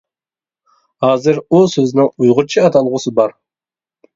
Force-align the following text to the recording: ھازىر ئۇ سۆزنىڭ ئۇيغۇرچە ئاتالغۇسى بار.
ھازىر 1.05 1.37
ئۇ 1.57 1.61
سۆزنىڭ 1.73 2.09
ئۇيغۇرچە 2.09 2.65
ئاتالغۇسى 2.65 3.15
بار. 3.21 3.37